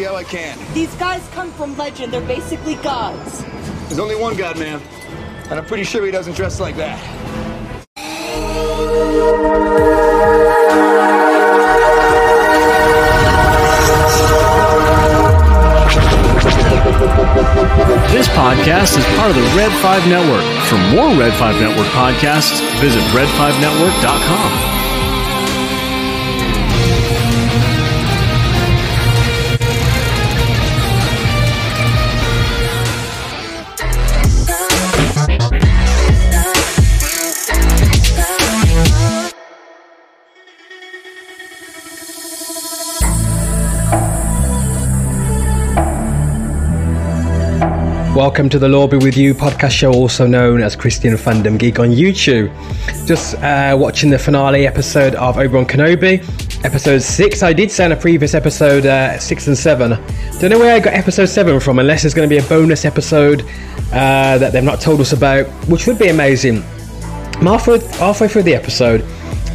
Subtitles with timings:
[0.00, 0.58] see how I can.
[0.72, 2.12] These guys come from legend.
[2.12, 3.44] They're basically gods.
[3.88, 4.80] There's only one God, ma'am.
[5.50, 6.98] And I'm pretty sure he doesn't dress like that.
[18.10, 20.44] This podcast is part of the Red 5 Network.
[20.68, 24.79] For more Red 5 Network podcasts, visit red5network.com.
[48.20, 51.78] Welcome to the Lore Be With You podcast show, also known as Christian Fandom Geek
[51.78, 52.54] on YouTube.
[53.06, 56.20] Just uh, watching the finale episode of Obi-Wan Kenobi,
[56.62, 57.42] episode 6.
[57.42, 59.90] I did say in a previous episode uh, 6 and 7.
[60.38, 62.84] Don't know where I got episode 7 from, unless it's going to be a bonus
[62.84, 66.62] episode uh, that they've not told us about, which would be amazing.
[67.36, 69.00] I'm halfway, halfway through the episode,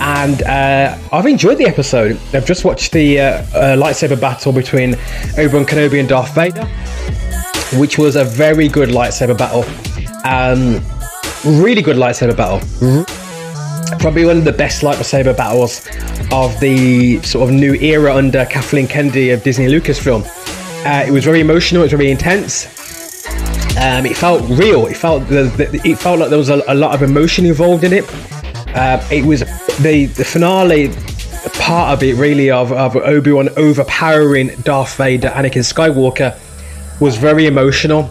[0.00, 2.18] and uh, I've enjoyed the episode.
[2.34, 4.96] I've just watched the uh, uh, lightsaber battle between
[5.38, 6.68] Obi-Wan Kenobi and Darth Vader
[7.74, 9.64] which was a very good lightsaber battle.
[10.24, 10.82] Um,
[11.60, 12.60] really good lightsaber battle.
[13.98, 15.86] Probably one of the best lightsaber battles
[16.30, 20.24] of the sort of new era under Kathleen Kennedy of Disney Lucasfilm.
[20.84, 21.82] Uh, it was very emotional.
[21.82, 22.66] It was very intense.
[23.76, 24.86] Um, it felt real.
[24.86, 27.84] It felt the, the, it felt like there was a, a, lot of emotion involved
[27.84, 28.04] in it.
[28.74, 29.40] Uh, it was
[29.80, 30.88] the the finale
[31.60, 36.38] part of it really of, of Obi Wan overpowering Darth Vader, Anakin Skywalker
[37.00, 38.10] was very emotional.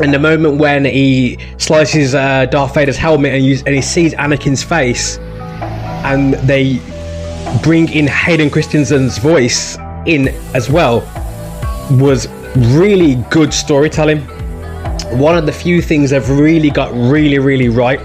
[0.00, 4.62] And the moment when he slices uh, Darth Vader's helmet and, and he sees Anakin's
[4.62, 6.80] face, and they
[7.62, 11.00] bring in Hayden Christensen's voice in as well,
[11.92, 14.18] was really good storytelling.
[15.18, 18.00] One of the few things they've really got really, really right.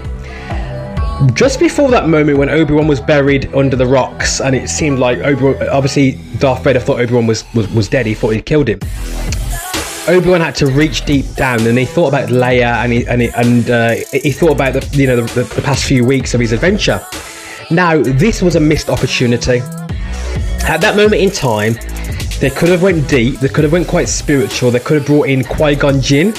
[1.34, 4.98] Just before that moment when Obi Wan was buried under the rocks, and it seemed
[4.98, 8.06] like Obi obviously Darth Vader thought Obi Wan was, was was dead.
[8.06, 8.78] He thought he'd killed him.
[10.08, 13.28] Obi-Wan had to reach deep down, and he thought about Leia, and he and he,
[13.28, 16.52] and uh, he thought about the you know the, the, past few weeks of his
[16.52, 17.04] adventure.
[17.70, 19.58] Now, this was a missed opportunity.
[20.64, 21.74] At that moment in time,
[22.40, 23.40] they could have went deep.
[23.40, 24.70] They could have went quite spiritual.
[24.70, 26.32] They could have brought in Qui Gon Jinn,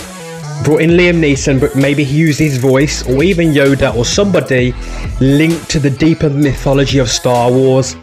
[0.63, 4.73] brought in Liam Neeson, but maybe he used his voice, or even Yoda, or somebody
[5.19, 7.95] linked to the deeper mythology of Star Wars.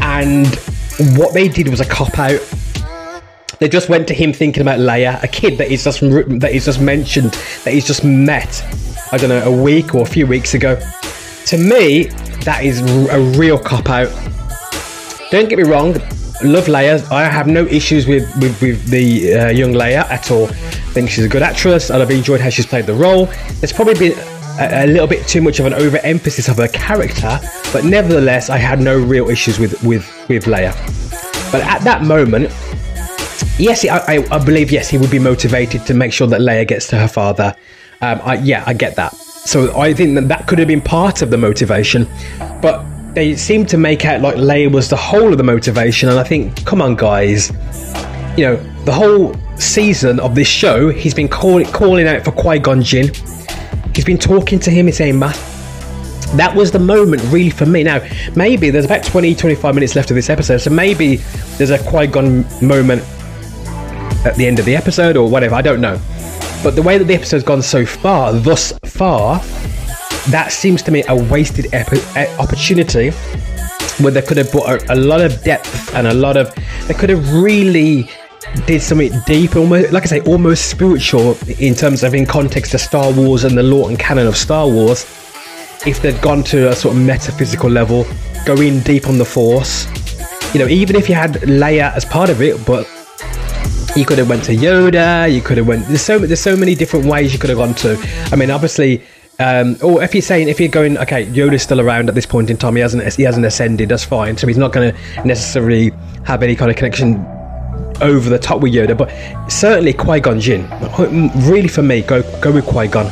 [0.00, 0.46] And
[1.18, 2.40] what they did was a cop out
[3.58, 6.66] they just went to him thinking about Leia, a kid that he's just that he's
[6.66, 7.32] just mentioned,
[7.64, 8.62] that he's just met.
[9.12, 10.74] I don't know, a week or a few weeks ago.
[11.46, 12.04] To me,
[12.44, 12.80] that is
[13.10, 14.08] a real cop out.
[15.30, 15.92] Don't get me wrong,
[16.44, 17.10] love Leia.
[17.10, 20.46] I have no issues with with, with the uh, young Leia at all.
[20.46, 23.26] I think she's a good actress, and I've enjoyed how she's played the role.
[23.60, 24.18] There's probably been
[24.58, 27.38] a, a little bit too much of an overemphasis of her character,
[27.72, 30.74] but nevertheless, I had no real issues with with with Leia.
[31.52, 32.50] But at that moment,
[33.58, 36.86] yes, I, I, believe yes, he would be motivated to make sure that Leia gets
[36.88, 37.54] to her father.
[38.00, 39.14] Um, I, yeah, I get that.
[39.14, 42.06] So I think that that could have been part of the motivation,
[42.60, 46.08] but they seem to make out like Leia was the whole of the motivation.
[46.08, 47.50] And I think, come on, guys,
[48.36, 52.58] you know, the whole season of this show, he's been call, calling out for Qui
[52.58, 53.12] Gon Jinn.
[53.94, 54.86] He's been talking to him.
[54.86, 55.40] He's saying, "Matt."
[56.34, 57.84] That was the moment, really, for me.
[57.84, 61.16] Now, maybe there's about 20, 25 minutes left of this episode, so maybe
[61.56, 63.02] there's a Qui Gon moment
[64.26, 65.54] at the end of the episode or whatever.
[65.54, 66.00] I don't know.
[66.62, 69.40] But the way that the episode's gone so far, thus far,
[70.30, 72.00] that seems to me a wasted epi-
[72.38, 73.10] opportunity
[74.00, 76.54] where they could have brought a, a, lot of depth and a lot of.
[76.86, 78.10] They could have really
[78.66, 82.78] did something deep, almost like I say, almost spiritual in terms of in context to
[82.78, 85.04] Star Wars and the lore and canon of Star Wars.
[85.86, 88.06] If they'd gone to a sort of metaphysical level,
[88.44, 89.86] go in deep on the Force,
[90.54, 92.88] you know, even if you had Leia as part of it, but
[93.96, 95.32] you could have went to Yoda.
[95.32, 95.86] You could have went.
[95.86, 97.96] There's so there's so many different ways you could have gone to.
[98.30, 99.02] I mean, obviously,
[99.38, 102.50] um, or if you're saying if you're going, okay, Yoda's still around at this point
[102.50, 102.76] in time.
[102.76, 103.88] He hasn't he hasn't ascended.
[103.88, 104.36] That's fine.
[104.36, 105.92] So he's not going to necessarily
[106.24, 107.24] have any kind of connection
[108.02, 108.96] over the top with Yoda.
[108.96, 109.10] But
[109.50, 110.68] certainly Qui Gon Jinn.
[111.48, 113.06] Really, for me, go go with Qui Gon.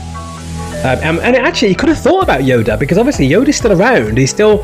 [0.84, 4.18] Um, and actually, you could have thought about Yoda because obviously Yoda's still around.
[4.18, 4.58] He's still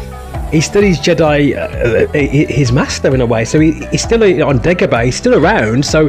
[0.50, 3.44] he studies Jedi, uh, uh his master in a way.
[3.44, 5.05] So he, he's still on Dagobah.
[5.05, 5.85] He's still around.
[5.85, 6.08] So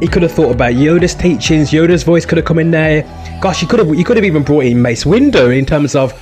[0.00, 1.70] he could have thought about Yoda's teachings.
[1.70, 3.02] Yoda's voice could have come in there.
[3.40, 6.12] Gosh, you could have you could have even brought in Mace Windu in terms of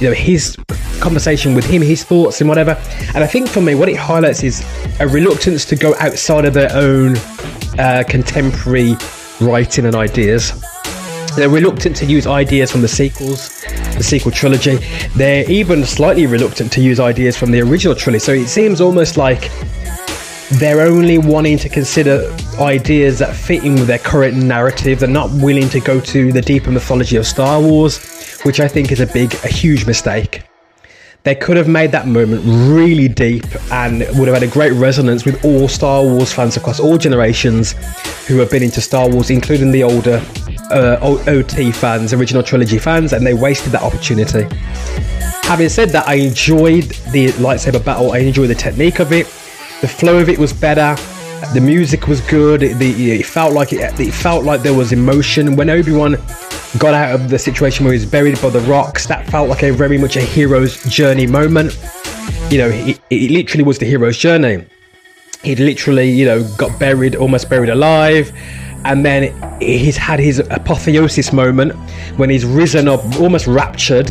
[0.00, 0.56] you know his
[1.00, 2.72] conversation with him, his thoughts and whatever.
[3.14, 4.64] And I think for me, what it highlights is
[5.00, 7.16] a reluctance to go outside of their own
[7.78, 8.94] uh, contemporary
[9.40, 10.52] writing and ideas.
[11.36, 13.59] They're reluctant to use ideas from the sequels,
[14.00, 14.76] the sequel trilogy.
[15.14, 18.24] They're even slightly reluctant to use ideas from the original trilogy.
[18.24, 19.50] So it seems almost like
[20.52, 25.00] they're only wanting to consider ideas that fit in with their current narrative.
[25.00, 28.90] They're not willing to go to the deeper mythology of Star Wars, which I think
[28.90, 30.49] is a big, a huge mistake.
[31.22, 35.26] They could have made that moment really deep and would have had a great resonance
[35.26, 37.72] with all Star Wars fans across all generations
[38.26, 40.24] who have been into Star Wars, including the older
[40.70, 40.96] uh,
[41.26, 44.46] OT fans, original trilogy fans, and they wasted that opportunity.
[45.42, 48.12] Having said that, I enjoyed the lightsaber battle.
[48.12, 49.26] I enjoyed the technique of it.
[49.82, 50.94] The flow of it was better.
[51.52, 52.62] The music was good.
[52.62, 56.16] It, the, it felt like it, it felt like there was emotion when Obi Wan
[56.78, 59.06] got out of the situation where he was buried by the rocks.
[59.06, 61.78] That felt like a very much a hero's journey moment.
[62.50, 64.64] You know, it, it literally was the hero's journey.
[65.42, 68.32] He'd literally, you know, got buried, almost buried alive
[68.84, 71.74] and then he's had his apotheosis moment
[72.18, 74.10] when he's risen up, almost raptured.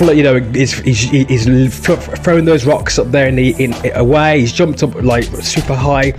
[0.00, 4.40] You know, he's, he's, he's thrown those rocks up there in the in away.
[4.40, 6.12] He's jumped up like super high,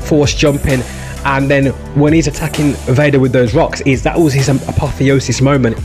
[0.00, 0.80] force jumping,
[1.24, 5.78] and then when he's attacking Vader with those rocks, is that was his apotheosis moment.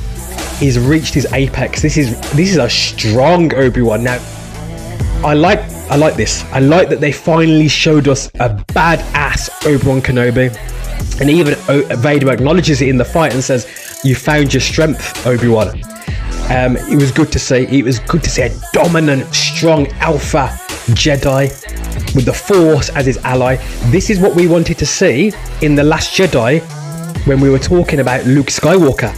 [0.58, 1.82] He's reached his apex.
[1.82, 4.20] This is this is a strong Obi Wan now.
[5.24, 5.60] I like
[5.90, 6.44] I like this.
[6.52, 10.56] I like that they finally showed us a badass Obi Wan Kenobi
[11.20, 11.56] and even
[12.00, 15.82] Vader acknowledges it in the fight and says, "You found your strength, Obi Wan."
[16.50, 17.68] Um, it was good to see.
[17.70, 20.48] It was good to see a dominant, strong alpha
[20.96, 21.69] Jedi
[22.16, 23.58] with the Force as his ally.
[23.92, 26.62] This is what we wanted to see in the Last Jedi
[27.26, 29.14] when we were talking about Luke Skywalker.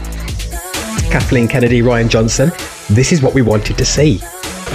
[1.11, 2.51] Kathleen Kennedy, Rian Johnson.
[2.89, 4.21] This is what we wanted to see.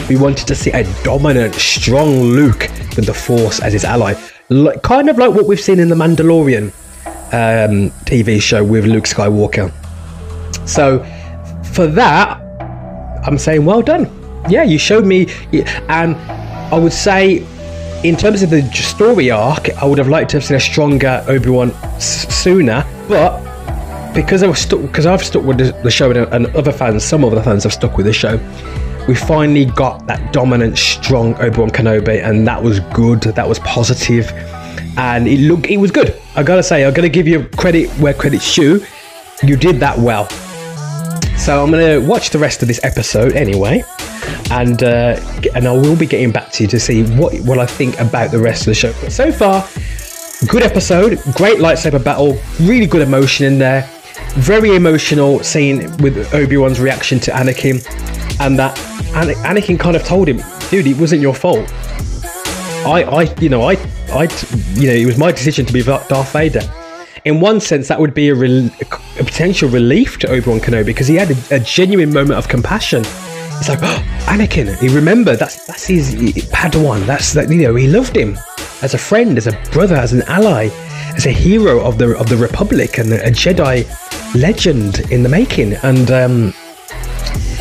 [0.09, 4.15] We wanted to see a dominant, strong Luke with the Force as his ally,
[4.49, 6.73] like, kind of like what we've seen in The Mandalorian
[7.33, 9.73] um, TV show with Luke Skywalker.
[10.69, 11.01] So
[11.73, 12.41] for that,
[13.27, 14.11] I'm saying well done.
[14.49, 15.27] Yeah, you showed me,
[15.89, 16.15] and
[16.73, 17.45] I would say,
[18.07, 21.25] in terms of the story arc, I would have liked to have seen a stronger
[21.29, 23.43] Obi Wan s- sooner, but
[24.15, 27.25] because I was stuck, because I've stuck with the, show and, and other fans, some
[27.25, 28.37] other fans have stuck with the show.
[29.09, 33.23] We finally got that dominant, strong Obi Wan Kenobi, and that was good.
[33.23, 34.31] That was positive
[34.99, 36.21] and it looked it was good.
[36.37, 38.85] I gotta say, I gotta give you credit where credit's due.
[39.43, 40.29] You did that well.
[41.39, 43.85] So I'm gonna watch the rest of this episode anyway,
[44.51, 45.21] and uh,
[45.55, 48.33] and I will be getting back to you to see what what I think about
[48.33, 48.93] the rest of the show.
[49.01, 49.67] But so far,
[50.49, 53.89] good episode, great lightsaber battle, really good emotion in there,
[54.35, 57.77] very emotional scene with Obi Wan's reaction to Anakin,
[58.41, 58.77] and that
[59.15, 61.73] Anakin kind of told him, "Dude, it wasn't your fault."
[62.87, 63.75] I, I, you know, I
[64.11, 64.29] I,
[64.75, 66.69] you know, it was my decision to be Darth Vader.
[67.27, 70.87] In one sense, that would be a, re- a potential relief to Obi Wan Kenobi
[70.87, 73.01] because he had a, a, genuine moment of compassion.
[73.01, 76.15] It's like, oh, Anakin, he remembered that's that's his
[76.53, 77.05] Padawan.
[77.05, 78.39] That's that you know he loved him
[78.81, 80.69] as a friend, as a brother, as an ally,
[81.17, 83.85] as a hero of the of the Republic and a Jedi
[84.41, 85.73] legend in the making.
[85.83, 86.55] And um,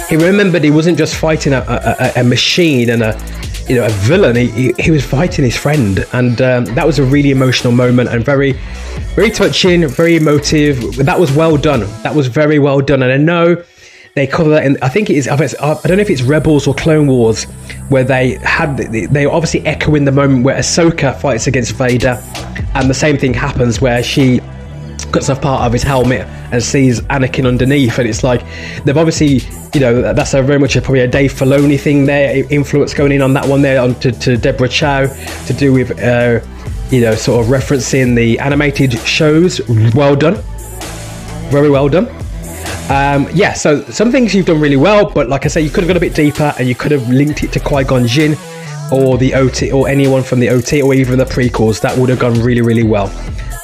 [0.09, 3.19] he remembered he wasn't just fighting a, a, a machine and a
[3.67, 4.35] you know a villain.
[4.35, 8.23] He, he, was fighting his friend, and um, that was a really emotional moment and
[8.23, 8.53] very,
[9.15, 10.95] very touching, very emotive.
[10.97, 11.81] That was well done.
[12.03, 13.63] That was very well done, and I know
[14.15, 14.77] they cover that in.
[14.81, 15.27] I think it is.
[15.27, 17.43] I don't know if it's Rebels or Clone Wars,
[17.89, 22.21] where they had they obviously echoing the moment where Ahsoka fights against Vader,
[22.75, 24.39] and the same thing happens where she
[25.11, 26.21] cuts off part of his helmet
[26.51, 28.41] and sees Anakin underneath, and it's like
[28.83, 29.41] they've obviously,
[29.73, 33.11] you know, that's a very much a, probably a Dave Filoni thing there, influence going
[33.11, 35.07] in on that one there on to, to Deborah Chow
[35.45, 36.39] to do with, uh,
[36.89, 39.61] you know, sort of referencing the animated shows.
[39.93, 40.35] Well done,
[41.49, 42.07] very well done.
[42.89, 45.83] Um, yeah, so some things you've done really well, but like I say, you could
[45.83, 48.35] have gone a bit deeper and you could have linked it to Qui Gon Jinn
[48.91, 51.81] or the OT or anyone from the OT or even the prequels.
[51.81, 53.07] That would have gone really, really well.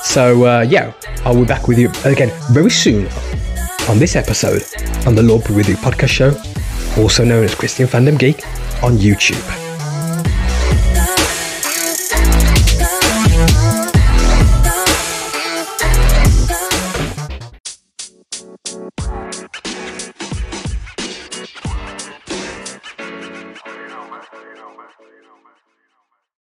[0.03, 0.93] So, uh, yeah,
[1.25, 3.07] I'll be back with you again very soon
[3.89, 4.63] on this episode
[5.05, 8.45] on the Lore Be With You podcast show, also known as Christian Fandom Geek
[8.83, 9.70] on YouTube.